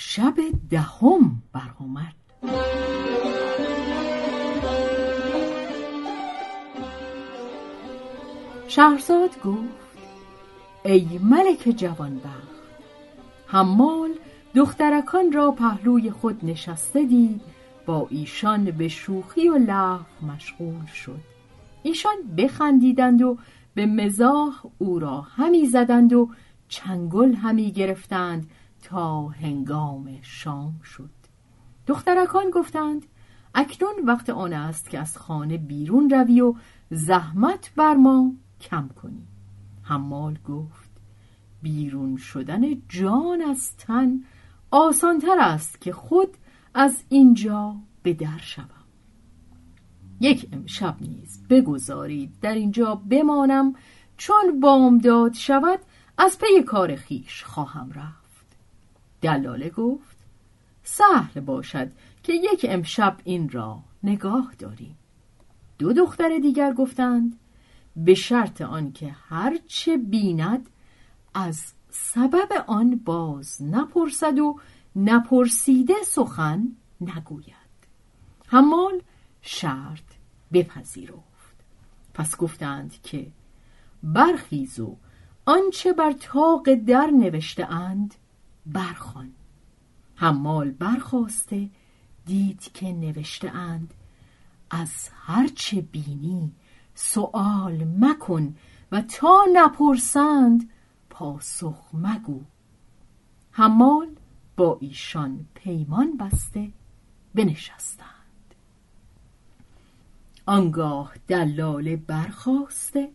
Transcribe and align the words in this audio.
شب 0.00 0.34
دهم 0.70 1.42
برآمد. 1.52 2.14
شهرزاد 8.68 9.40
گفت 9.44 9.98
ای 10.84 11.18
ملک 11.22 11.68
جوانبخت 11.76 12.48
حمال 13.46 14.10
دخترکان 14.54 15.32
را 15.32 15.50
پهلوی 15.50 16.10
خود 16.10 16.44
نشسته 16.44 17.04
دید 17.04 17.40
با 17.86 18.06
ایشان 18.10 18.64
به 18.64 18.88
شوخی 18.88 19.48
و 19.48 19.58
لحو 19.58 20.04
مشغول 20.22 20.86
شد. 20.86 21.20
ایشان 21.82 22.16
بخندیدند 22.36 23.22
و 23.22 23.38
به 23.74 23.86
مزاح 23.86 24.64
او 24.78 24.98
را 24.98 25.20
همی 25.20 25.66
زدند 25.66 26.12
و 26.12 26.28
چنگل 26.68 27.34
همی 27.34 27.72
گرفتند 27.72 28.50
تا 28.82 29.28
هنگام 29.28 30.18
شام 30.22 30.80
شد. 30.80 31.10
دخترکان 31.86 32.50
گفتند 32.50 33.06
اکنون 33.54 33.92
وقت 34.04 34.30
آن 34.30 34.52
است 34.52 34.90
که 34.90 34.98
از 34.98 35.18
خانه 35.18 35.56
بیرون 35.56 36.10
روی 36.10 36.40
و 36.40 36.54
زحمت 36.90 37.72
بر 37.76 37.94
ما 37.94 38.32
کم 38.60 38.88
کنی. 38.88 39.26
حمال 39.82 40.38
گفت 40.48 40.90
بیرون 41.62 42.16
شدن 42.16 42.62
جان 42.88 43.42
از 43.42 43.76
تن 43.76 44.20
آسانتر 44.70 45.36
است 45.38 45.80
که 45.80 45.92
خود 45.92 46.36
از 46.74 47.04
اینجا 47.08 47.76
به 48.02 48.12
در 48.12 48.38
شوم. 48.38 48.64
یک 50.20 50.48
امشب 50.52 50.96
نیز 51.00 51.46
بگذارید 51.50 52.40
در 52.40 52.54
اینجا 52.54 52.94
بمانم 52.94 53.74
چون 54.16 54.60
بامداد 54.60 55.32
شود 55.32 55.80
از 56.18 56.38
پی 56.38 56.62
کار 56.62 56.96
خیش 56.96 57.44
خواهم 57.44 57.92
رفت. 57.92 58.17
دلاله 59.20 59.70
گفت 59.70 60.16
سهل 60.82 61.40
باشد 61.40 61.90
که 62.22 62.32
یک 62.32 62.66
امشب 62.68 63.16
این 63.24 63.48
را 63.48 63.82
نگاه 64.02 64.54
داریم. 64.58 64.98
دو 65.78 65.92
دختر 65.92 66.38
دیگر 66.42 66.72
گفتند 66.72 67.38
به 67.96 68.14
شرط 68.14 68.60
آنکه 68.60 69.16
هرچه 69.28 69.96
بیند 69.96 70.70
از 71.34 71.72
سبب 71.90 72.64
آن 72.66 73.00
باز 73.04 73.62
نپرسد 73.62 74.38
و 74.38 74.60
نپرسیده 74.96 75.94
سخن 76.06 76.68
نگوید. 77.00 77.54
حمال 78.46 79.02
شرط 79.42 80.02
بپذیرفت. 80.52 81.64
پس 82.14 82.36
گفتند 82.36 83.02
که 83.02 83.26
برخیز 84.02 84.80
و 84.80 84.96
آنچه 85.46 85.92
بر 85.92 86.12
تاق 86.12 86.74
در 86.74 87.06
نوشته 87.06 87.72
اند 87.72 88.14
برخوان. 88.72 89.32
حمال 90.14 90.70
برخواسته 90.70 91.70
دید 92.26 92.72
که 92.74 92.92
نوشته 92.92 93.50
اند 93.50 93.94
از 94.70 95.08
هرچه 95.12 95.80
بینی 95.80 96.52
سؤال 96.94 97.84
مکن 97.84 98.54
و 98.92 99.02
تا 99.02 99.44
نپرسند 99.52 100.70
پاسخ 101.10 101.88
مگو. 101.94 102.40
حمال 103.50 104.08
با 104.56 104.78
ایشان 104.80 105.46
پیمان 105.54 106.16
بسته 106.16 106.72
بنشستند. 107.34 108.08
آنگاه 110.46 111.14
دلاله 111.28 111.96
برخواسته 111.96 113.10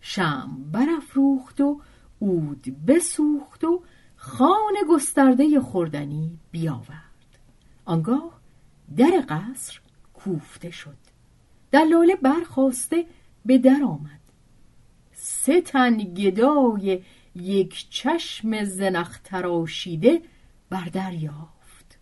شم 0.00 0.70
برافروخت 0.72 1.60
و 1.60 1.80
عود 2.22 2.86
بسوخت 2.86 3.64
و 3.64 3.82
خان 4.26 4.74
گسترده 4.90 5.60
خوردنی 5.60 6.38
بیاورد. 6.50 7.38
آنگاه 7.84 8.40
در 8.96 9.24
قصر 9.28 9.80
کوفته 10.14 10.70
شد. 10.70 10.96
دلاله 11.72 12.16
برخواسته 12.16 13.06
به 13.44 13.58
در 13.58 13.80
آمد. 13.84 14.20
سه 15.12 15.60
تن 15.60 15.96
گدای 15.96 17.02
یک 17.34 17.86
چشم 17.90 18.64
زنخ 18.64 19.18
تراشیده 19.18 20.22
بر 20.70 20.84
در 20.84 21.12
یافت. 21.12 21.98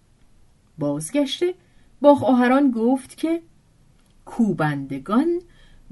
بازگشته 0.78 1.54
با 2.00 2.14
خواهران 2.14 2.70
گفت 2.70 3.16
که 3.16 3.42
کوبندگان 4.24 5.42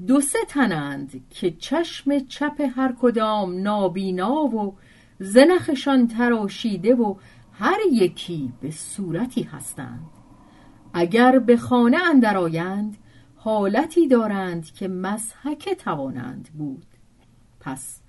دو 0.07 0.21
سه 0.21 0.39
تنند 0.47 1.25
که 1.29 1.51
چشم 1.51 2.19
چپ 2.19 2.61
هر 2.75 2.95
کدام 3.01 3.61
نابینا 3.61 4.33
و 4.33 4.75
زنخشان 5.23 6.07
تراشیده 6.07 6.95
و 6.95 7.15
هر 7.53 7.79
یکی 7.91 8.53
به 8.61 8.71
صورتی 8.71 9.43
هستند. 9.43 10.09
اگر 10.93 11.39
به 11.39 11.57
خانه 11.57 11.97
اندر 12.09 12.37
آیند 12.37 12.97
حالتی 13.35 14.07
دارند 14.07 14.65
که 14.65 14.87
مزحک 14.87 15.69
توانند 15.69 16.49
بود. 16.57 16.85
پس 17.59 17.99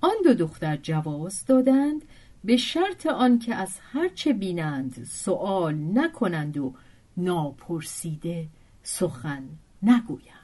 آن 0.00 0.14
دو 0.24 0.34
دختر 0.34 0.76
جواز 0.76 1.44
دادند 1.46 2.04
به 2.44 2.56
شرط 2.56 3.06
آنکه 3.06 3.54
از 3.54 3.78
هرچه 3.92 4.32
بینند 4.32 5.04
سؤال 5.10 5.74
نکنند 5.94 6.56
و 6.56 6.74
ناپرسیده 7.16 8.46
سخن 8.82 9.44
نگویند. 9.82 10.38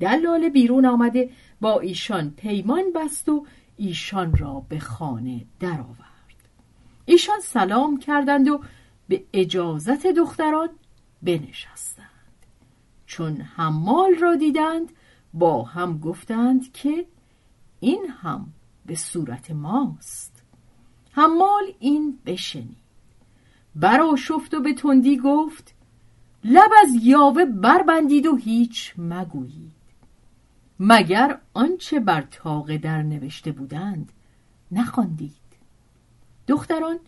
دلال 0.00 0.48
بیرون 0.48 0.86
آمده 0.86 1.30
با 1.60 1.80
ایشان 1.80 2.30
پیمان 2.30 2.84
بست 2.94 3.28
و 3.28 3.46
ایشان 3.76 4.36
را 4.36 4.60
به 4.68 4.78
خانه 4.78 5.44
درآورد. 5.60 6.48
ایشان 7.04 7.40
سلام 7.40 7.98
کردند 7.98 8.48
و 8.48 8.60
به 9.08 9.24
اجازت 9.32 10.06
دختران 10.06 10.68
بنشستند. 11.22 12.06
چون 13.06 13.40
حمال 13.40 14.14
را 14.14 14.36
دیدند 14.36 14.92
با 15.34 15.62
هم 15.62 15.98
گفتند 15.98 16.72
که 16.72 17.06
این 17.80 18.06
هم 18.22 18.52
به 18.86 18.94
صورت 18.94 19.50
ماست. 19.50 20.42
حمال 21.12 21.64
این 21.78 22.18
بشنید. 22.26 22.86
برا 23.74 24.16
شفت 24.16 24.54
و 24.54 24.60
به 24.60 24.74
تندی 24.74 25.18
گفت 25.18 25.74
لب 26.44 26.70
از 26.82 26.94
یاوه 27.02 27.44
بربندید 27.44 28.26
و 28.26 28.36
هیچ 28.36 28.94
مگویید. 28.98 29.72
مگر 30.80 31.38
آنچه 31.54 32.00
بر 32.00 32.22
تاق 32.22 32.76
در 32.76 33.02
نوشته 33.02 33.52
بودند 33.52 34.12
نخواندید. 34.72 35.32
دختران 36.48 36.98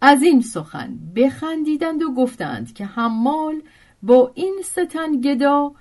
از 0.00 0.22
این 0.22 0.40
سخن 0.42 0.98
بخندیدند 1.16 2.02
و 2.02 2.14
گفتند 2.14 2.74
که 2.74 2.86
حمال 2.86 3.62
با 4.02 4.32
این 4.34 4.60
ستن 4.64 5.20
گدا 5.20 5.72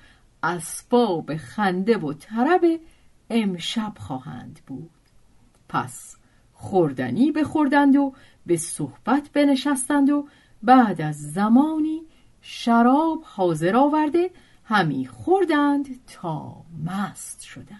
اسباب 0.43 1.37
خنده 1.37 1.97
و 1.97 2.13
طرب 2.13 2.61
امشب 3.29 3.93
خواهند 3.99 4.59
بود. 4.67 4.89
پس 5.69 6.15
خوردنی 6.53 7.31
بخوردند 7.31 7.95
و 7.95 8.13
به 8.45 8.57
صحبت 8.57 9.29
بنشستند 9.33 10.09
و 10.09 10.27
بعد 10.63 11.01
از 11.01 11.33
زمانی 11.33 12.01
شراب 12.41 13.23
حاضر 13.25 13.75
آورده 13.75 14.31
همی 14.65 15.05
خوردند 15.05 16.05
تا 16.07 16.55
مست 16.85 17.41
شدند. 17.41 17.79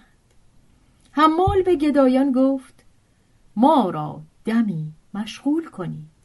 حمال 1.12 1.62
به 1.62 1.76
گدایان 1.76 2.32
گفت 2.32 2.86
ما 3.56 3.90
را 3.90 4.22
دمی 4.46 4.92
مشغول 5.14 5.66
کنید. 5.70 6.16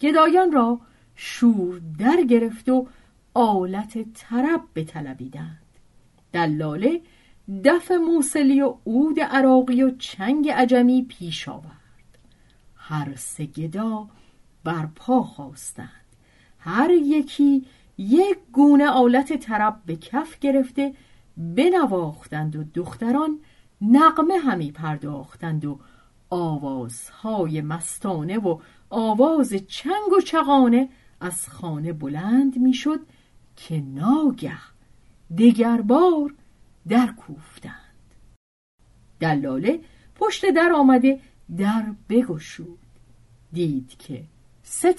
گدایان 0.00 0.52
را 0.52 0.80
شور 1.14 1.80
در 1.98 2.22
گرفت 2.22 2.68
و 2.68 2.86
آلت 3.34 4.12
طرب 4.14 4.62
بطلبیدند. 4.74 5.62
دلاله 6.32 7.00
دف 7.64 7.90
موسلی 7.90 8.60
و 8.60 8.74
عود 8.86 9.20
عراقی 9.20 9.82
و 9.82 9.90
چنگ 9.90 10.50
عجمی 10.50 11.02
پیش 11.02 11.48
آورد. 11.48 12.18
هر 12.76 13.14
سه 13.16 13.46
گدا 13.46 14.08
بر 14.64 14.86
پا 14.86 15.22
خواستند. 15.22 15.88
هر 16.58 16.90
یکی 16.90 17.66
یک 17.98 18.38
گونه 18.52 18.88
آلت 18.88 19.36
طرب 19.36 19.82
به 19.86 19.96
کف 19.96 20.38
گرفته 20.38 20.94
بنواختند 21.36 22.56
و 22.56 22.64
دختران 22.74 23.40
نقمه 23.80 24.38
همی 24.38 24.72
پرداختند 24.72 25.64
و 25.64 25.78
آوازهای 26.30 27.60
مستانه 27.60 28.38
و 28.38 28.58
آواز 28.90 29.54
چنگ 29.54 30.12
و 30.18 30.20
چغانه 30.20 30.88
از 31.20 31.48
خانه 31.48 31.92
بلند 31.92 32.58
می‌شد 32.58 33.00
که 33.56 33.80
ناگه 33.80 34.58
دگر 35.38 35.80
بار 35.80 36.34
در 36.88 37.06
کوفتند 37.06 38.14
دلاله 39.20 39.80
پشت 40.14 40.50
در 40.50 40.72
آمده 40.72 41.20
در 41.56 41.94
بگشود. 42.08 42.78
دید 43.52 43.88
که 43.98 44.24
سه 44.62 44.94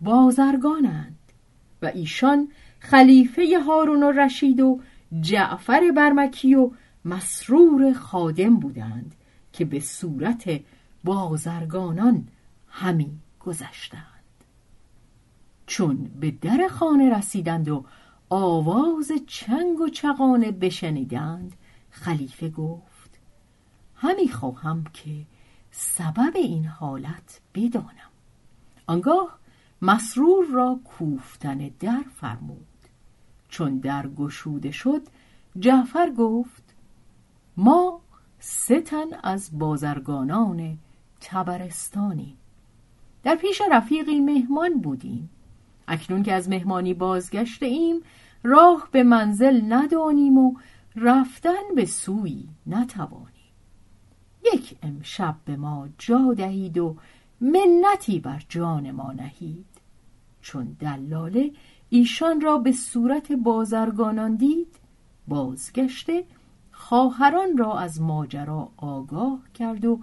بازرگانند. 0.00 1.27
و 1.82 1.86
ایشان 1.86 2.48
خلیفه 2.80 3.58
هارون 3.66 4.02
و 4.02 4.10
رشید 4.10 4.60
و 4.60 4.80
جعفر 5.20 5.92
برمکی 5.96 6.54
و 6.54 6.70
مسرور 7.04 7.92
خادم 7.92 8.56
بودند 8.56 9.14
که 9.52 9.64
به 9.64 9.80
صورت 9.80 10.60
بازرگانان 11.04 12.28
همی 12.68 13.10
گذشتند. 13.40 14.02
چون 15.66 16.10
به 16.20 16.30
در 16.30 16.68
خانه 16.70 17.16
رسیدند 17.16 17.68
و 17.68 17.84
آواز 18.30 19.12
چنگ 19.26 19.80
و 19.80 19.88
چغانه 19.88 20.50
بشنیدند 20.50 21.52
خلیفه 21.90 22.48
گفت 22.48 23.18
همی 23.94 24.28
خواهم 24.28 24.84
که 24.84 25.10
سبب 25.70 26.36
این 26.36 26.64
حالت 26.64 27.40
بدانم. 27.54 28.10
آنگاه 28.86 29.37
مسرور 29.82 30.46
را 30.46 30.80
کوفتن 30.84 31.70
در 31.80 32.04
فرمود. 32.14 32.66
چون 33.48 33.78
در 33.78 34.08
گشوده 34.08 34.70
شد 34.70 35.02
جعفر 35.58 36.10
گفت 36.10 36.74
ما 37.56 38.00
سه 38.38 38.80
تن 38.80 39.06
از 39.22 39.58
بازرگانان 39.58 40.78
تبرستانی 41.20 42.36
در 43.22 43.34
پیش 43.34 43.62
رفیقی 43.70 44.20
مهمان 44.20 44.80
بودیم. 44.80 45.30
اکنون 45.88 46.22
که 46.22 46.32
از 46.32 46.48
مهمانی 46.48 46.94
بازگشته 46.94 47.66
ایم 47.66 48.00
راه 48.42 48.88
به 48.92 49.02
منزل 49.02 49.60
ندانیم 49.68 50.38
و 50.38 50.54
رفتن 50.96 51.74
به 51.76 51.84
سوی 51.84 52.48
نتوانیم. 52.66 53.28
یک 54.54 54.76
امشب 54.82 55.36
به 55.44 55.56
ما 55.56 55.88
جا 55.98 56.34
دهید 56.34 56.78
و 56.78 56.96
منتی 57.40 58.20
بر 58.20 58.42
جان 58.48 58.90
ما 58.90 59.12
نهید. 59.12 59.66
چون 60.40 60.76
دلاله 60.80 61.52
ایشان 61.88 62.40
را 62.40 62.58
به 62.58 62.72
صورت 62.72 63.32
بازرگانان 63.32 64.34
دید 64.34 64.76
بازگشته 65.28 66.24
خواهران 66.72 67.56
را 67.56 67.78
از 67.78 68.00
ماجرا 68.00 68.68
آگاه 68.76 69.40
کرد 69.54 69.84
و 69.84 70.00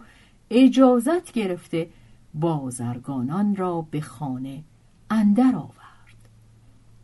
اجازت 0.50 1.32
گرفته 1.32 1.90
بازرگانان 2.34 3.56
را 3.56 3.81
به 3.92 4.02
خانه 4.02 4.64
اندر 5.10 5.56
آورد. 5.56 6.30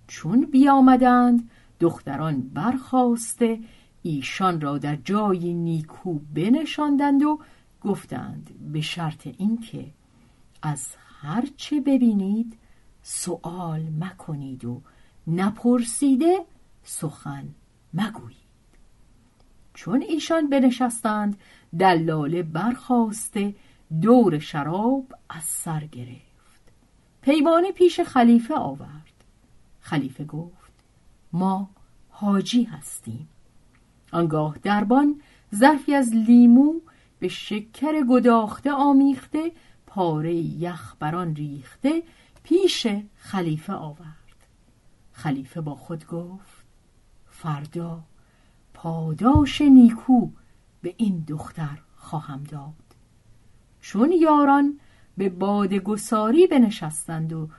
چون 0.08 0.46
بیامدند 0.46 1.50
دختران 1.80 2.42
برخواسته 2.42 3.60
ایشان 4.02 4.62
را 4.62 4.78
در 4.78 4.96
جای 4.96 5.54
نیکو 5.54 6.20
بنشاندند 6.34 7.24
و 7.24 7.40
گفتند 7.82 8.50
به 8.74 8.82
شرط 8.82 9.28
اینکه 9.38 9.86
از 10.62 10.88
هر 11.22 11.48
چه 11.58 11.82
ببینید 11.82 12.58
سؤال 13.02 13.82
مکنید 14.00 14.66
و 14.66 14.82
نپرسیده 15.28 16.46
سخن 16.84 17.48
مگویید. 17.94 18.42
چون 19.74 20.02
ایشان 20.02 20.50
بنشستند 20.50 21.38
دلاله 21.80 22.44
برخواسته 22.44 23.56
دور 24.02 24.40
شراب 24.40 25.16
از 25.30 25.44
سر 25.44 25.86
گرفت. 25.86 26.72
پیمانه 27.22 27.72
پیش 27.72 28.00
خلیفه 28.00 28.54
آورد. 28.56 29.24
خلیفه 29.80 30.24
گفت 30.24 30.72
ما 31.34 31.70
حاجی 32.10 32.64
هستیم. 32.64 33.30
آنگاه 34.12 34.58
دربان 34.64 35.22
ظرفی 35.56 35.94
از 35.96 36.16
لیمو 36.16 36.74
به 37.20 37.28
شکر 37.28 38.06
گداخته 38.10 38.72
آمیخته 38.72 39.52
پاره 39.94 40.34
یخ 40.36 40.96
بران 41.00 41.36
ریخته 41.36 42.04
پیش 42.44 42.88
خلیفه 43.16 43.74
آورد. 43.74 44.48
خلیفه 45.14 45.62
با 45.62 45.76
خود 45.76 46.08
گفت 46.08 46.64
فردا 47.30 48.04
پاداش 48.74 49.62
نیکو 49.62 50.30
به 50.82 50.94
این 50.98 51.24
دختر 51.28 51.78
خواهم 51.96 52.44
داد. 52.44 52.74
چون 53.82 54.12
یاران 54.12 54.80
به 55.18 55.30
بادگساری 55.30 56.48
بنشستند 56.48 57.34
و 57.34 57.50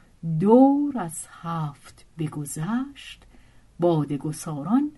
دور 0.40 0.99
از 0.99 1.26
هفت 1.43 2.06
بگذشت 2.19 3.23
بادگساران 3.81 4.91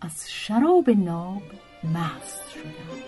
از 0.00 0.30
شراب 0.30 0.90
ناب 0.90 1.42
مست 1.94 2.50
شدند. 2.50 3.02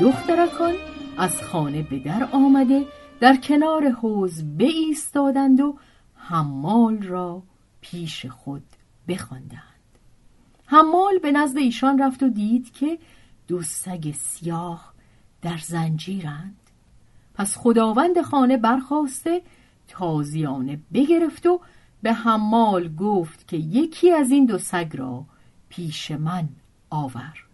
دخترکان 0.00 0.74
از 1.18 1.42
خانه 1.42 1.82
به 1.82 1.98
در 1.98 2.28
آمده 2.32 2.84
در 3.20 3.36
کنار 3.36 3.88
حوز 3.88 4.42
ایستادند 4.58 5.60
و 5.60 5.78
حمال 6.14 7.02
را 7.02 7.42
پیش 7.80 8.26
خود 8.26 8.62
بخواندند. 9.08 9.60
حمال 10.66 11.18
به 11.22 11.32
نزد 11.32 11.58
ایشان 11.58 11.98
رفت 11.98 12.22
و 12.22 12.28
دید 12.28 12.72
که 12.72 12.98
دو 13.48 13.62
سگ 13.62 14.14
سیاه 14.18 14.94
در 15.42 15.56
زنجیرند. 15.56 16.56
پس 17.34 17.56
خداوند 17.58 18.22
خانه 18.22 18.56
برخواسته 18.56 19.42
تازیانه 19.88 20.80
بگرفت 20.94 21.46
و 21.46 21.60
به 22.02 22.12
حمال 22.12 22.94
گفت 22.94 23.48
که 23.48 23.56
یکی 23.56 24.10
از 24.10 24.30
این 24.30 24.46
دو 24.46 24.58
سگ 24.58 24.96
را 24.96 25.24
پیش 25.68 26.10
من 26.10 26.48
آور. 26.90 27.44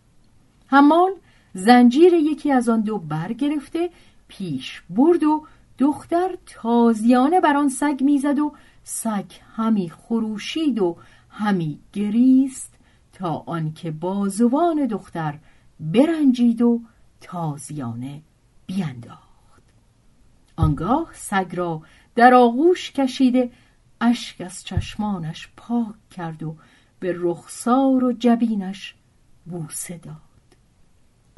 حمال 0.66 1.10
زنجیر 1.54 2.14
یکی 2.14 2.52
از 2.52 2.68
آن 2.68 2.80
دو 2.80 2.98
برگرفته 2.98 3.90
پیش 4.28 4.82
برد 4.90 5.24
و 5.24 5.46
دختر 5.78 6.36
تازیانه 6.46 7.40
بر 7.40 7.56
آن 7.56 7.68
سگ 7.68 8.00
می‌زد 8.00 8.38
و 8.38 8.52
سگ 8.84 9.32
همی 9.56 9.90
خروشید 9.90 10.78
و 10.78 10.96
همی 11.28 11.78
گریست 11.92 12.74
تا 13.12 13.44
آنکه 13.46 13.90
بازوان 13.90 14.86
دختر 14.86 15.38
برنجید 15.80 16.62
و 16.62 16.80
تازیانه 17.20 18.22
بینداخت. 18.66 19.62
آنگاه 20.56 21.10
سگ 21.12 21.52
را 21.52 21.82
در 22.14 22.34
آغوش 22.34 22.92
کشیده 22.92 23.50
اشک 24.00 24.40
از 24.40 24.64
چشمانش 24.64 25.48
پاک 25.56 25.94
کرد 26.10 26.42
و 26.42 26.56
به 27.00 27.14
رخسار 27.18 28.04
و 28.04 28.12
جبینش 28.12 28.94
بوسه 29.46 29.98
داد. 29.98 30.29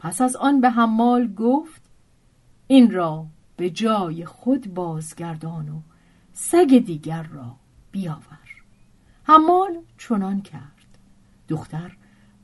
پس 0.02 0.20
از 0.20 0.36
آن 0.36 0.60
به 0.60 0.70
حمال 0.70 1.34
گفت 1.34 1.82
این 2.66 2.90
را 2.90 3.26
به 3.56 3.70
جای 3.70 4.24
خود 4.24 4.74
بازگردان 4.74 5.68
و 5.68 5.80
سگ 6.32 6.82
دیگر 6.86 7.22
را 7.22 7.56
بیاور. 7.92 8.38
حمال 9.24 9.78
چنان 9.98 10.42
کرد. 10.42 10.98
دختر 11.48 11.96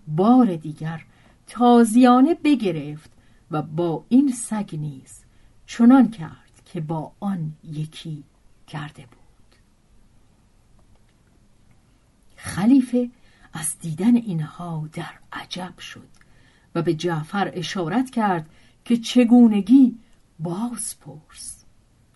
بار 0.09 0.57
دیگر 0.57 1.05
تازیانه 1.47 2.35
بگرفت 2.35 3.11
و 3.51 3.63
با 3.63 4.05
این 4.09 4.33
سگ 4.33 4.77
نیز 4.77 5.25
چنان 5.67 6.11
کرد 6.11 6.63
که 6.65 6.81
با 6.81 7.13
آن 7.21 7.53
یکی 7.65 8.25
کرده 8.67 9.03
بود. 9.03 9.59
خلیفه 12.37 13.11
از 13.53 13.79
دیدن 13.79 14.17
اینها 14.17 14.89
در 14.93 15.13
عجب 15.33 15.79
شد. 15.79 16.09
و 16.75 16.83
به 16.83 16.95
جعفر 16.95 17.51
اشارت 17.55 18.11
کرد 18.11 18.51
که 18.85 18.97
چگونگی 18.97 19.99
باز 20.39 20.97
پرس. 21.01 21.65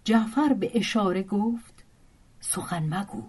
جعفر 0.04 0.52
به 0.52 0.70
اشاره 0.74 1.22
گفت 1.22 1.84
سخن 2.40 2.94
مگو. 2.94 3.22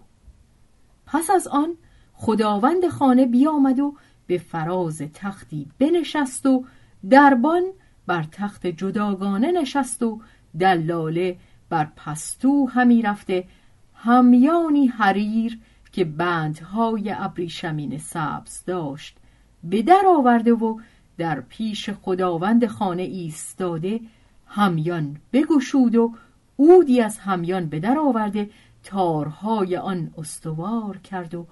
پس 1.05 1.29
از 1.29 1.47
آن 1.47 1.75
خداوند 2.13 2.87
خانه 2.87 3.25
بیامد 3.25 3.79
و 3.79 3.95
به 4.27 4.37
فراز 4.37 4.97
تختی 4.97 5.67
بنشست 5.79 6.45
و 6.45 6.65
دربان 7.09 7.63
بر 8.07 8.23
تخت 8.23 8.67
جداگانه 8.67 9.51
نشست 9.51 10.03
و 10.03 10.21
دلاله 10.59 11.37
بر 11.69 11.87
پستو 11.95 12.65
همی 12.65 13.01
رفته 13.01 13.47
همیانی 13.93 14.87
حریر 14.87 15.59
که 15.91 16.05
بندهای 16.05 17.11
ابریشمین 17.17 17.97
سبز 17.97 18.63
داشت 18.65 19.17
به 19.63 19.81
در 19.81 20.03
آورده 20.17 20.53
و 20.53 20.79
در 21.17 21.41
پیش 21.41 21.89
خداوند 21.89 22.65
خانه 22.65 23.03
ایستاده 23.03 24.01
همیان 24.45 25.17
بگشود 25.33 25.95
و 25.95 26.13
اودی 26.55 27.01
از 27.01 27.17
همیان 27.17 27.65
به 27.65 27.79
در 27.79 27.97
آورده 27.97 28.49
تارهای 28.83 29.77
آن 29.77 30.13
استوار 30.17 30.97
کرد 30.97 31.35
و 31.35 31.47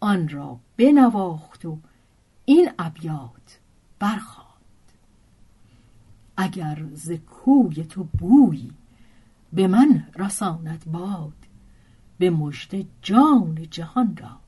آن 0.00 0.28
را 0.28 0.60
بنواخت 0.76 1.64
و 1.64 1.78
این 2.44 2.70
ابیات 2.78 3.58
برخواند 3.98 4.46
اگر 6.36 6.84
ز 6.94 7.12
کوی 7.12 7.84
تو 7.84 8.04
بویی 8.04 8.72
به 9.52 9.66
من 9.66 10.06
رساند 10.16 10.84
باد 10.92 11.32
به 12.18 12.30
مژده 12.30 12.86
جان 13.02 13.66
جهان 13.70 14.16
را 14.16 14.40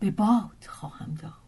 به 0.00 0.10
باد 0.10 0.66
خواهم 0.68 1.14
داد. 1.14 1.47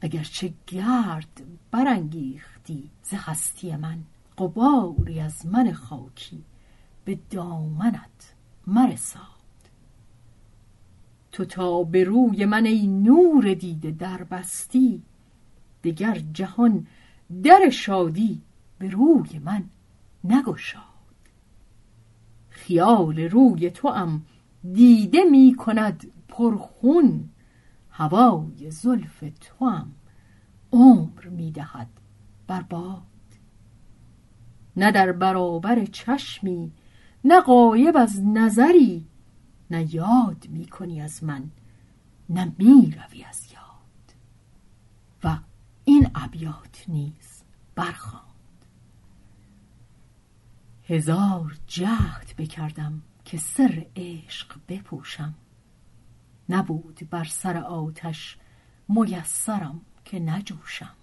اگرچه 0.00 0.52
گرد 0.66 1.42
برانگیختی 1.70 2.90
ز 3.02 3.14
هستی 3.14 3.76
من 3.76 3.98
قباری 4.38 5.20
از 5.20 5.46
من 5.46 5.72
خاکی 5.72 6.44
به 7.04 7.18
دامنت 7.30 8.34
مرساد. 8.66 9.22
تو 11.32 11.44
تا 11.44 11.82
به 11.82 12.04
روی 12.04 12.44
من 12.44 12.66
ای 12.66 12.86
نور 12.86 13.54
دیده 13.54 13.90
در 13.90 14.24
بستی 14.24 15.02
دگر 15.84 16.22
جهان 16.32 16.86
در 17.42 17.70
شادی 17.70 18.42
به 18.78 18.88
روی 18.88 19.38
من 19.38 19.64
نگشاد. 20.24 20.82
خیال 22.48 23.18
روی 23.20 23.70
تو 23.70 23.88
ام 23.88 24.26
دیده 24.72 25.24
می 25.30 25.54
کند 25.58 26.12
پرخون 26.28 27.28
هوای 27.98 28.70
زلف 28.70 29.24
تو 29.40 29.66
هم 29.66 29.92
عمر 30.72 31.28
می 31.28 31.52
دهد 31.52 31.88
بر 32.46 32.62
باد. 32.62 33.02
نه 34.76 34.92
در 34.92 35.12
برابر 35.12 35.84
چشمی 35.84 36.72
نه 37.24 37.40
قایب 37.40 37.96
از 37.96 38.22
نظری 38.24 39.06
نه 39.70 39.94
یاد 39.94 40.46
می 40.48 40.66
کنی 40.66 41.00
از 41.00 41.24
من 41.24 41.50
نه 42.28 42.52
می 42.58 42.94
روی 42.96 43.24
از 43.24 43.52
یاد. 43.52 44.14
و 45.24 45.38
این 45.84 46.10
ابیات 46.14 46.84
نیز 46.88 47.42
برخواند 47.74 48.26
هزار 50.84 51.56
جهد 51.66 52.34
بکردم 52.38 53.02
که 53.24 53.38
سر 53.38 53.86
عشق 53.96 54.56
بپوشم. 54.68 55.34
نبود 56.48 57.00
بر 57.10 57.24
سر 57.24 57.56
آتش 57.56 58.38
میسرم 58.88 59.80
که 60.04 60.18
نجوشم. 60.18 60.94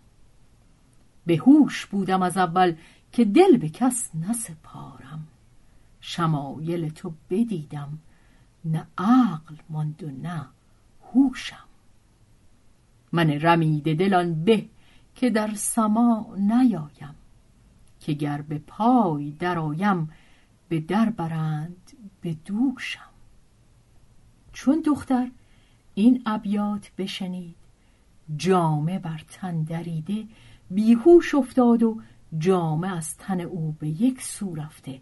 به 1.25 1.37
هوش 1.37 1.85
بودم 1.85 2.21
از 2.21 2.37
اول 2.37 2.75
که 3.11 3.25
دل 3.25 3.57
به 3.57 3.69
کس 3.69 4.09
نسپارم. 4.15 5.27
شمایل 6.01 6.89
تو 6.89 7.13
بدیدم 7.29 7.99
نه 8.65 8.87
عقل 8.97 9.55
ماند 9.69 10.03
و 10.03 10.11
نه 10.11 10.45
هوشم. 11.13 11.67
من 13.11 13.29
رمیده 13.29 13.93
دلان 13.93 14.43
به 14.43 14.65
که 15.15 15.29
در 15.29 15.53
سما 15.53 16.35
نیایم 16.37 17.15
که 17.99 18.13
گر 18.13 18.41
به 18.41 18.59
پای 18.59 19.31
درآیم 19.31 20.09
به 20.69 20.79
در 20.79 21.09
برند 21.09 21.91
به 22.21 22.33
دوشم. 22.45 23.12
چون 24.53 24.83
دختر 24.85 25.31
این 25.95 26.21
ابیات 26.25 26.91
بشنید. 26.97 27.55
جامه 28.37 28.99
بر 28.99 29.21
تن 29.31 29.63
دریده 29.63 30.27
بیهوش 30.69 31.35
افتاد 31.35 31.83
و 31.83 32.01
جامه 32.37 32.97
از 32.97 33.17
تن 33.17 33.41
او 33.41 33.75
به 33.79 33.87
یک 33.87 34.21
سو 34.21 34.55
رفته. 34.55 35.01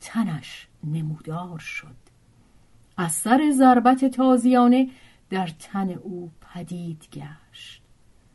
تنش 0.00 0.68
نمودار 0.84 1.58
شد. 1.58 1.96
از 2.96 3.12
سر 3.12 3.50
ضربت 3.50 4.04
تازیانه 4.04 4.90
در 5.30 5.46
تن 5.58 5.90
او 5.90 6.30
پدید 6.40 7.08
گشت. 7.12 7.82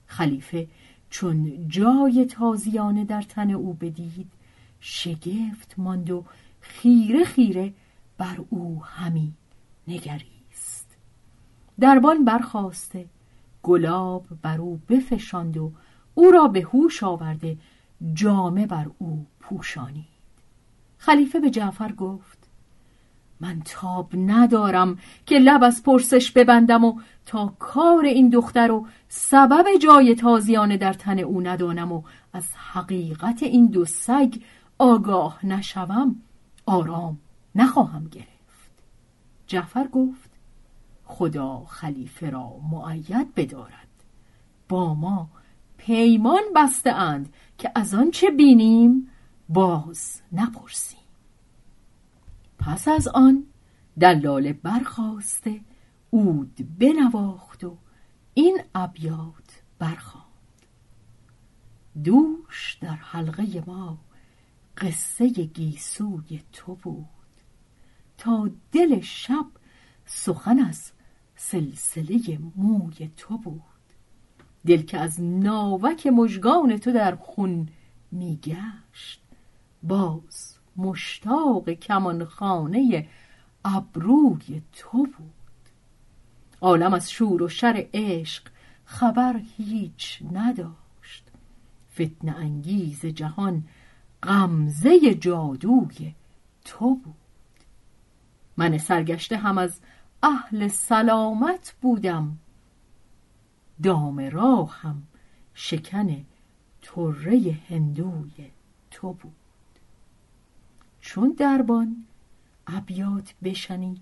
خلیفه 0.06 0.68
چون 1.10 1.68
جای 1.68 2.25
تازیانه 2.25 3.06
در 3.06 3.22
تن 3.22 3.51
او 3.51 3.74
بدید 3.74 4.32
شگفت 4.80 5.75
ماند 5.78 6.12
و 6.12 6.25
خیره 6.62 7.24
خیره 7.24 7.74
بر 8.18 8.38
او 8.50 8.84
همی 8.84 9.34
نگریست 9.88 10.38
دربان 11.80 12.26
برخواسته 12.26 13.06
گلاب 13.64 14.26
بر 14.42 14.62
او 14.62 14.80
بفشاند 14.90 15.58
و 15.58 15.72
او 16.14 16.32
را 16.32 16.48
به 16.48 16.62
هوش 16.62 17.04
آورده. 17.04 17.58
جامه 18.14 18.68
بر 18.68 18.86
او 18.98 19.26
پوشانید. 19.40 20.06
خلیفه 20.98 21.40
به 21.40 21.50
جعفر 21.50 21.92
گفت 21.92 22.40
من 23.40 23.62
تاب 23.66 24.12
ندارم 24.16 24.98
که 25.26 25.40
لب 25.40 25.64
از 25.64 25.84
پرسش 25.84 26.32
ببندم 26.32 26.84
و 26.84 27.00
تا 27.26 27.54
کار 27.60 28.06
این 28.06 28.30
دختر 28.30 28.72
و 28.72 28.88
سبب 29.10 29.66
جای 29.82 30.16
تازیانه 30.16 30.78
در 30.78 30.94
تن 30.94 31.20
او 31.20 31.42
ندانم 31.42 31.92
و 31.92 32.02
از 32.34 32.46
حقیقت 32.56 33.44
این 33.44 33.66
دو 33.66 33.86
سگ 33.86 34.36
آگاه 34.78 35.46
نشوم 35.46 36.16
آرام 36.66 37.20
نخواهم 37.56 38.08
گرفت. 38.08 38.30
جعفر 39.48 39.88
گفت 39.88 40.29
خدا 41.10 41.66
خلیفه 41.66 42.30
را 42.30 42.58
معید 42.72 43.36
بدارد. 43.36 43.88
با 44.70 44.94
ما 44.94 45.30
پیمان 45.78 46.42
بسته 46.56 46.92
اند 46.92 47.34
که 47.58 47.72
از 47.75 47.94
آنچه 47.94 48.30
بینیم 48.30 49.08
باز 49.50 50.22
نپرسیم. 50.32 51.00
پس 52.60 52.88
از 52.88 53.08
آن 53.08 53.44
دلاله 54.00 54.54
برخواسته 54.54 55.62
اود 56.10 56.78
بنواخت 56.80 57.63
و 57.63 57.78
این 58.34 58.62
ابیات 58.75 59.62
برخواند. 59.80 60.25
دوش 62.04 62.78
در 62.82 62.96
حلقه 62.96 63.63
ما 63.68 63.98
قصه 64.78 65.30
گیسوی 65.30 66.42
تو 66.51 66.75
بود. 66.75 67.06
تا 68.18 68.50
دل 68.72 69.01
شب 69.01 69.46
سخن 70.06 70.60
از 70.60 70.92
سلسله 71.41 72.39
موی 72.55 73.12
تو 73.17 73.38
بود. 73.38 73.62
دل 74.65 74.81
که 74.81 74.98
از 74.98 75.22
ناوک 75.22 76.08
مژگان 76.08 76.77
تو 76.77 76.91
در 76.91 77.15
خون 77.15 77.69
میگشت. 78.12 79.22
باز 79.84 80.58
مشتاق 80.77 81.69
کمانخانه 81.69 83.08
ابروی 83.65 84.62
تو 84.74 84.98
بود. 84.98 85.69
عالم 86.62 86.93
از 86.93 87.12
شور 87.12 87.43
و 87.43 87.48
شر 87.50 87.88
عشق 87.93 88.43
خبر 88.86 89.41
هیچ 89.58 90.24
نداشت. 90.31 91.31
فتن 91.93 92.29
انگیز 92.29 93.05
جهان 93.05 93.63
غمزه 94.24 95.15
جادوی 95.15 96.15
تو 96.65 96.96
بود. 96.96 97.15
من 98.58 98.77
سرگشته 98.77 99.38
هم 99.38 99.58
از 99.58 99.79
اهل 100.24 100.68
سلامت 100.68 101.76
بودم. 101.82 102.38
دام 103.84 104.20
راهم 104.20 105.04
شکن 105.54 106.26
طره 106.82 107.58
هندوی 107.70 108.52
تو 108.92 109.14
بود. 109.14 109.32
چون 111.02 111.36
دربان 111.38 112.06
ابیات 112.68 113.34
بشنید 113.44 114.02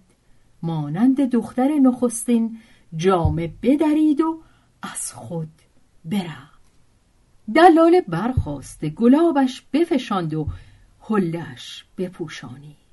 مانند 0.64 1.30
دختر 1.30 1.68
نخستین 1.68 2.60
جامه 2.96 3.54
بدرید 3.64 4.22
و 4.22 4.42
از 4.82 5.14
خود 5.14 5.62
برفت. 6.06 6.58
دلاله 7.56 8.02
برخواسته 8.02 8.90
گلابش 8.90 9.64
بفشاند 9.74 10.34
و 10.34 10.48
حلش 11.00 11.86
بپوشانید. 11.98 12.88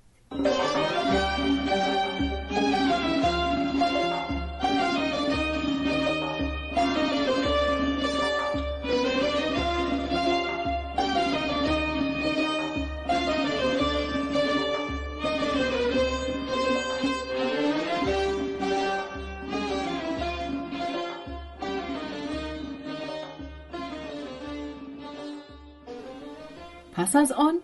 پس 27.05 27.17
از 27.17 27.33
آن 27.33 27.55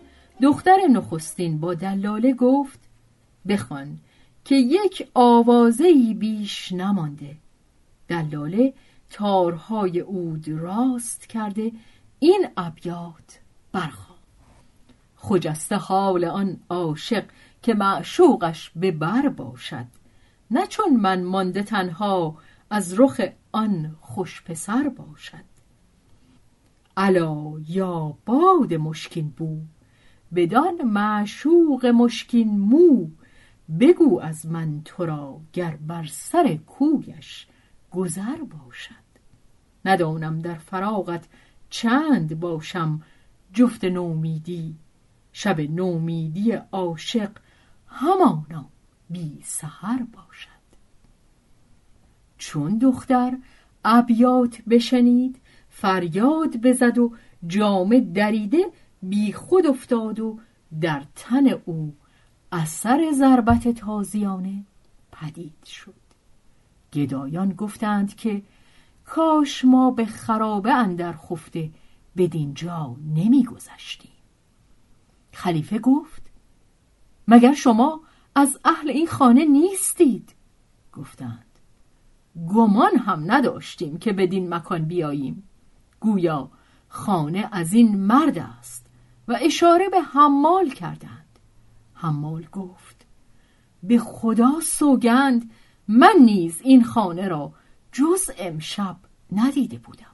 دختر 0.41 0.77
نخستین 0.89 1.59
با 1.59 1.73
دلاله 1.73 2.33
گفت 2.33 2.79
بخوان 3.47 3.97
که 4.45 4.55
یک 4.55 5.07
آوازهی 5.13 6.13
بیش 6.13 6.71
نمانده. 6.71 7.35
دلاله 8.07 8.73
تارهای 9.09 9.99
اود 9.99 10.47
راست 10.47 11.27
کرده 11.27 11.71
این 12.19 12.47
ابیات 12.57 13.39
برخوا 13.71 14.15
خجسته 15.15 15.75
حال 15.75 16.25
آن 16.25 16.57
عاشق 16.69 17.23
که 17.61 17.73
معشوقش 17.73 18.71
به 18.75 18.91
بر 18.91 19.29
باشد. 19.29 19.85
نه 20.51 20.67
چون 20.67 20.95
من 20.95 21.23
مانده 21.23 21.63
تنها 21.63 22.37
از 22.69 22.99
رخ 22.99 23.21
آن 23.51 23.95
خوش 24.01 24.43
پسر 24.43 24.89
باشد. 24.89 25.50
الا 26.97 27.53
یا 27.67 28.17
باد 28.25 28.73
مشکین 28.73 29.29
بو. 29.29 29.57
بدان 30.35 30.81
معشوق 30.81 31.85
مشکین 31.85 32.59
مو. 32.59 33.07
بگو 33.79 34.19
از 34.19 34.45
من 34.45 34.81
تو 34.85 35.05
را 35.05 35.41
گر 35.53 35.77
بر 35.87 36.05
سر 36.05 36.55
کویش 36.55 37.47
گذر 37.91 38.37
باشد. 38.37 39.11
ندانم 39.85 40.39
در 40.39 40.55
فراغت 40.55 41.27
چند 41.69 42.39
باشم 42.39 43.01
جفت 43.53 43.83
نومیدی. 43.83 44.75
شب 45.33 45.61
نومیدی 45.61 46.51
عاشق 46.51 47.31
همانا 47.87 48.65
بی 49.09 49.39
سحر 49.43 50.03
باشد. 50.13 50.61
چون 52.37 52.77
دختر 52.77 53.37
ابیات 53.85 54.61
بشنید 54.61 55.41
فریاد 55.71 56.57
بزد 56.57 56.97
و 56.97 57.13
جامه 57.47 57.99
دریده 57.99 58.71
بی 59.01 59.33
خود 59.33 59.67
افتاد 59.67 60.19
و 60.19 60.39
در 60.81 61.03
تن 61.15 61.47
او 61.65 61.95
اثر 62.51 63.11
ضربت 63.13 63.67
تازیانه 63.67 64.65
پدید 65.11 65.65
شد. 65.65 65.93
گدایان 66.93 67.53
گفتند 67.53 68.15
که 68.15 68.41
کاش 69.05 69.65
ما 69.65 69.91
به 69.91 70.05
خرابه 70.05 70.73
اندر 70.73 71.13
خفته 71.13 71.69
بدین 72.17 72.53
جا 72.53 72.95
نمیگذشتیم. 73.15 74.11
خلیفه 75.33 75.79
گفت 75.79 76.31
مگر 77.27 77.53
شما 77.53 78.01
از 78.35 78.59
اهل 78.65 78.89
این 78.89 79.07
خانه 79.07 79.45
نیستید؟ 79.45 80.35
گفتند. 80.93 81.45
گمان 82.53 82.95
هم 82.95 83.23
نداشتیم 83.31 83.97
که 83.97 84.13
بدین 84.13 84.53
مکان 84.53 84.85
بیاییم. 84.85 85.43
گویا 86.01 86.49
خانه 86.87 87.49
از 87.51 87.73
این 87.73 87.97
مرد 87.97 88.37
است 88.37 88.85
و 89.27 89.37
اشاره 89.41 89.89
به 89.89 90.01
حمال 90.01 90.69
کردند. 90.69 91.39
حمال 91.93 92.47
گفت 92.51 93.05
به 93.83 93.97
خدا 93.99 94.51
سوگند 94.61 95.51
من 95.87 96.13
نیز 96.19 96.61
این 96.63 96.83
خانه 96.83 97.27
را 97.27 97.53
جز 97.91 98.31
امشب 98.37 98.95
ندیده 99.31 99.77
بودم. 99.77 100.05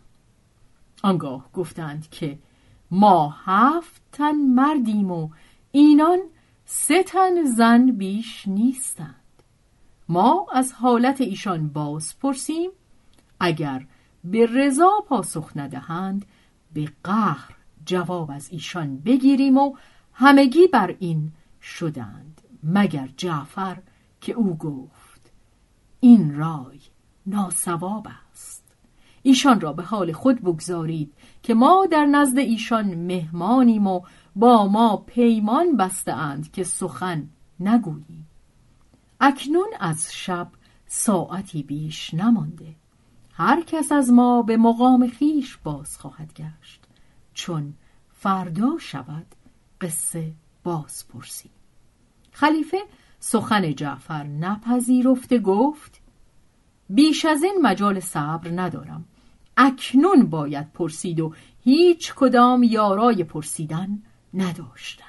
آنگاه 1.03 1.49
گفتند 1.53 2.09
که 2.09 2.39
ما 2.91 3.35
هفت 3.43 4.01
تن 4.11 4.35
مردیم 4.35 5.11
و 5.11 5.29
اینان 5.71 6.19
سه 6.65 7.03
تن 7.03 7.43
زن 7.43 7.91
بیش 7.91 8.47
نیستند. 8.47 9.15
ما 10.09 10.45
از 10.53 10.73
حالت 10.73 11.21
ایشان 11.21 11.69
باز 11.69 12.19
پرسیم 12.19 12.71
اگر 13.39 13.85
به 14.31 14.45
رضا 14.45 14.91
پاسخ 15.07 15.51
ندهند 15.55 16.25
به 16.73 16.91
قهر 17.03 17.55
جواب 17.85 18.31
از 18.31 18.47
ایشان 18.51 18.97
بگیریم 18.97 19.57
و 19.57 19.75
همگی 20.13 20.67
بر 20.67 20.95
این 20.99 21.31
شدند 21.61 22.41
مگر 22.63 23.09
جعفر 23.17 23.77
که 24.21 24.33
او 24.33 24.57
گفت 24.57 25.31
این 25.99 26.35
رای 26.35 26.79
ناسواب 27.25 28.07
است. 28.31 28.63
ایشان 29.23 29.61
را 29.61 29.73
به 29.73 29.83
حال 29.83 30.11
خود 30.11 30.41
بگذارید 30.41 31.13
که 31.43 31.53
ما 31.53 31.87
در 31.91 32.05
نزد 32.05 32.37
ایشان 32.37 32.95
مهمانیم 32.95 33.87
و 33.87 34.01
با 34.35 34.67
ما 34.67 34.97
پیمان 34.97 35.77
بسته 35.77 36.13
اند 36.13 36.51
که 36.51 36.63
سخن 36.63 37.29
نگوییم. 37.59 38.27
اکنون 39.19 39.67
از 39.79 40.15
شب 40.15 40.47
ساعتی 40.87 41.63
بیش 41.63 42.13
نمانده. 42.13 42.75
هر 43.39 43.61
کس 43.61 43.91
از 43.91 44.11
ما 44.11 44.41
به 44.41 44.57
مقام 44.57 45.07
خیش 45.07 45.57
باز 45.57 45.97
خواهد 45.97 46.33
گشت. 46.33 46.83
چون 47.33 47.73
فردا 48.13 48.77
شود 48.79 49.25
قصه 49.81 50.31
باز 50.63 51.07
پرسی 51.07 51.49
خلیفه 52.31 52.77
سخن 53.19 53.75
جعفر 53.75 54.23
نپذیرفته 54.23 55.39
گفت 55.39 56.01
بیش 56.89 57.25
از 57.25 57.43
این 57.43 57.59
مجال 57.61 57.99
صبر 57.99 58.51
ندارم. 58.55 59.05
اکنون 59.57 60.29
باید 60.29 60.71
پرسید 60.73 61.19
و 61.19 61.33
هیچ 61.63 62.13
کدام 62.15 62.63
یارای 62.63 63.23
پرسیدن 63.23 64.03
نداشتند. 64.33 65.07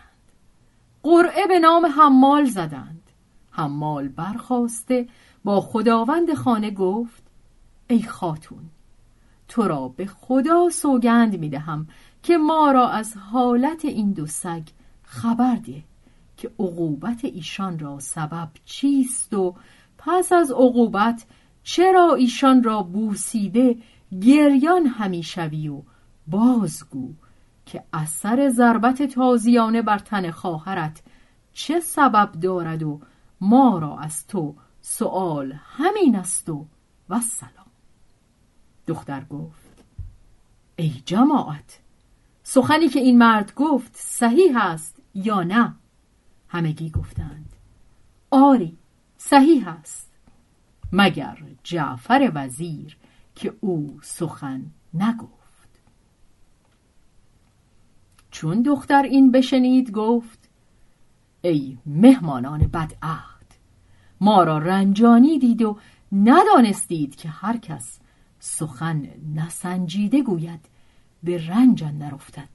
قرعه 1.03 1.47
به 1.47 1.59
نام 1.59 1.87
حمال 1.87 2.45
زدند. 2.45 3.11
حمال 3.51 4.09
برخواسته 4.09 5.09
با 5.45 5.61
خداوند 5.61 6.35
خانه 6.35 6.71
گفت 6.71 7.28
ای 7.89 8.03
خاتون 8.03 8.71
تو 9.49 9.63
را 9.63 9.89
به 9.89 10.07
خدا 10.07 10.69
سوگند 10.73 11.39
می 11.39 11.49
دهم 11.49 11.89
که 12.23 12.39
ما 12.39 12.73
را 12.73 12.89
از 12.89 13.17
حالت 13.17 13.85
این 13.85 14.13
دو 14.13 14.27
سگ 14.27 14.63
خبر 15.03 15.55
ده 15.55 15.85
که 16.37 16.51
عقوبت 16.59 17.25
ایشان 17.25 17.79
را 17.79 17.99
سبب 17.99 18.49
چیست 18.65 19.35
و 19.35 19.55
پس 19.99 20.33
از 20.33 20.51
عقوبت 20.51 21.27
چرا 21.63 22.15
ایشان 22.15 22.63
را 22.63 22.83
بوسیده 22.83 23.77
گریان 24.21 24.87
همی 24.87 25.23
شوی 25.23 25.69
و 25.69 25.83
بازگو 26.27 27.13
که 27.67 27.85
اثر 27.93 28.49
ضربت 28.49 29.03
تازیانه 29.03 29.83
بر 29.83 29.99
تن 29.99 30.31
خواهرت 30.31 31.03
چه 31.53 31.81
سبب 31.81 32.33
دارد 32.33 32.83
و 32.83 33.01
ما 33.41 33.79
را 33.79 33.99
از 33.99 34.27
تو 34.27 34.55
سؤال 34.81 35.53
همین 35.53 36.17
است 36.17 36.49
و 36.49 36.67
وسلام 37.11 37.58
دختر 38.89 39.25
گفت. 39.25 39.85
ای 40.77 41.03
جماعت 41.05 41.81
سخنی 42.43 42.89
که 42.89 43.01
این 43.01 43.19
مرد 43.19 43.55
گفت 43.55 43.93
صحیح 43.95 44.65
است 44.65 44.97
یا 45.15 45.43
نه؟ 45.43 45.75
همگی 46.49 46.91
گفتند. 46.91 47.53
آری 48.31 48.79
صحیح 49.19 49.69
است. 49.69 50.09
مگر 50.93 51.39
جعفر 51.63 52.33
وزیر 52.35 52.97
که 53.35 53.55
او 53.61 53.99
سخن 54.03 54.71
نگفت. 54.95 55.81
چون 58.31 58.63
دختر 58.63 59.03
این 59.03 59.33
بشنید 59.33 59.91
گفت 59.91 60.49
ای 61.43 61.79
مهمانان 61.87 62.59
بدعهد 62.59 63.55
ما 64.21 64.43
را 64.43 64.59
رنجانی 64.59 65.39
دید 65.39 65.63
و 65.63 65.79
ندانستید 66.13 67.17
که 67.17 67.29
هر 67.29 67.57
کس 67.57 68.01
سخن 68.39 69.09
نسنجیده 69.35 70.23
گوید 70.23 70.61
به 71.23 71.47
رنج 71.47 71.85
اندر 71.85 72.15
افتد. 72.15 72.49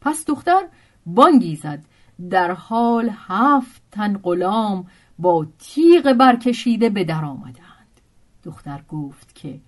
پس 0.00 0.24
دختر 0.26 0.62
بانگی 1.06 1.56
زد 1.56 1.84
در 2.30 2.52
حال 2.52 3.10
هفت 3.12 3.82
تن 3.90 4.16
غلام 4.16 4.86
با 5.18 5.46
تیغ 5.58 6.12
برکشیده 6.12 6.90
به 6.90 7.04
در 7.04 7.24
آمدند. 7.24 8.00
دختر 8.44 8.82
گفت 8.88 9.34
که 9.34 9.60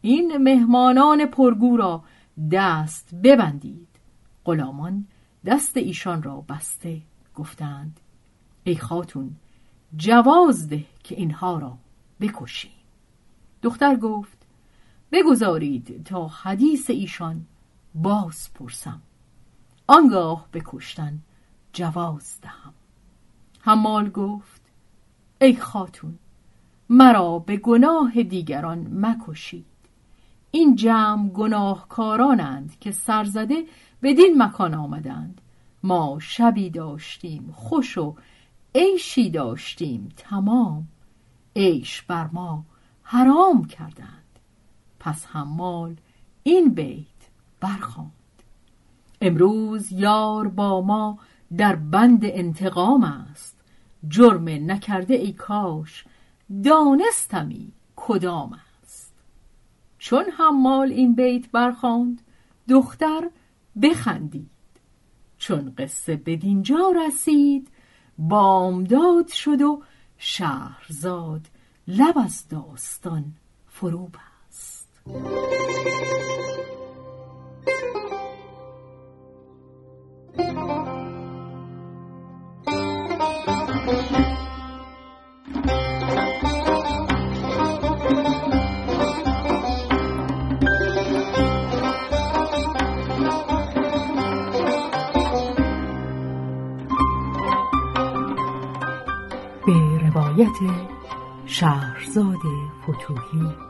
این 0.00 0.36
مهمانان 0.36 1.26
پرگو 1.26 1.76
را 1.76 2.04
دست 2.52 3.14
ببندید. 3.14 3.88
غلامان 4.44 5.06
دست 5.46 5.76
ایشان 5.76 6.22
را 6.22 6.44
بسته 6.48 7.00
گفتند. 7.34 8.00
ای 8.64 8.76
خاتون 8.76 9.36
جواز 9.96 10.68
ده 10.68 10.84
که 11.04 11.14
اینها 11.14 11.58
را 11.58 11.78
بکشیم. 12.20 12.70
دختر 13.62 13.96
گفت 13.96 14.46
بگذارید 15.12 16.04
تا 16.04 16.26
حدیث 16.26 16.90
ایشان 16.90 17.46
باز 17.94 18.52
پرسم. 18.54 19.02
آنگاه 19.86 20.46
به 20.52 20.62
کشتن 20.66 21.18
جواز 21.72 22.40
دهم. 22.42 22.74
حمال 23.60 24.10
گفت 24.10 24.60
ای 25.40 25.56
خاتون 25.56 26.18
مرا 26.88 27.38
به 27.38 27.56
گناه 27.56 28.22
دیگران 28.22 28.86
مکشید. 28.92 29.64
این 30.50 30.76
جمع 30.76 31.28
گناهکارانند 31.28 32.78
که 32.80 32.90
سرزده 32.90 33.64
بدین 34.02 34.42
مکان 34.42 34.74
آمدند. 34.74 35.40
ما 35.82 36.18
شبی 36.20 36.70
داشتیم 36.70 37.54
خوش 37.56 37.98
و 37.98 38.16
عیشی 38.74 39.30
داشتیم 39.30 40.08
تمام. 40.16 40.88
عیش 41.56 42.02
بر 42.02 42.26
ما 42.32 42.64
حرام 43.02 43.64
کردند. 43.64 44.19
پس 45.00 45.26
حمال 45.26 45.96
این 46.42 46.74
بیت 46.74 47.06
برخواند. 47.60 48.10
امروز 49.20 49.92
یار 49.92 50.48
با 50.48 50.80
ما 50.80 51.18
در 51.56 51.76
بند 51.76 52.20
انتقام 52.22 53.04
است. 53.04 53.56
جرم 54.08 54.48
نکرده 54.48 55.14
ای 55.14 55.32
کاش 55.32 56.04
دانستمی 56.64 57.72
کدام 57.96 58.58
است. 58.82 59.14
چون 59.98 60.24
حمال 60.38 60.92
این 60.92 61.14
بیت 61.14 61.50
برخواند 61.50 62.22
دختر 62.68 63.30
بخندید. 63.82 64.50
چون 65.38 65.74
قصه 65.78 66.16
به 66.16 66.36
دینجا 66.36 66.92
رسید 67.06 67.68
بامداد 68.18 69.28
شد 69.28 69.62
و 69.62 69.82
شهرزاد 70.18 71.46
لب 71.88 72.18
از 72.18 72.48
داستان 72.48 73.24
فرو 73.68 74.08
به 75.06 75.12
روایت 100.02 100.56
شهرزاد 101.46 102.38
فتوهی 102.82 103.69